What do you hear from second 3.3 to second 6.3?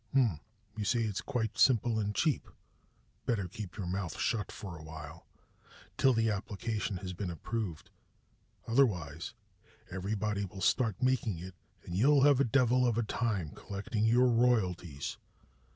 keep your mouth shut for a while, till